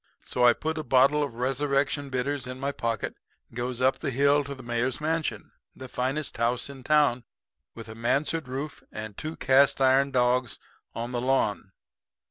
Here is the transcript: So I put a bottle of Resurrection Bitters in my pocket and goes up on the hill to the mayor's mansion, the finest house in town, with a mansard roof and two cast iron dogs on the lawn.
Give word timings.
So 0.23 0.43
I 0.43 0.53
put 0.53 0.79
a 0.79 0.83
bottle 0.83 1.21
of 1.21 1.35
Resurrection 1.35 2.09
Bitters 2.09 2.47
in 2.47 2.59
my 2.59 2.71
pocket 2.71 3.13
and 3.49 3.55
goes 3.55 3.81
up 3.81 3.97
on 3.97 3.99
the 4.01 4.09
hill 4.09 4.43
to 4.45 4.55
the 4.55 4.63
mayor's 4.63 4.99
mansion, 4.99 5.51
the 5.75 5.87
finest 5.87 6.37
house 6.37 6.71
in 6.71 6.81
town, 6.81 7.23
with 7.75 7.87
a 7.87 7.93
mansard 7.93 8.47
roof 8.47 8.81
and 8.91 9.15
two 9.15 9.35
cast 9.35 9.79
iron 9.79 10.09
dogs 10.09 10.57
on 10.95 11.11
the 11.11 11.21
lawn. 11.21 11.73